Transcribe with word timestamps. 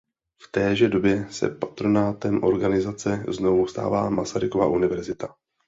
V 0.43 0.51
téže 0.51 0.87
době 0.87 1.27
se 1.31 1.49
patronátem 1.49 2.43
organizace 2.43 3.25
znovu 3.29 3.67
stává 3.67 4.09
Masarykova 4.09 4.67
univerzita. 4.67 5.35